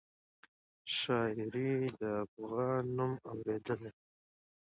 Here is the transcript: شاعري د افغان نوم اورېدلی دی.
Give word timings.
شاعري 0.97 1.71
د 1.99 2.01
افغان 2.25 2.83
نوم 2.97 3.13
اورېدلی 3.31 3.91
دی. 3.91 3.91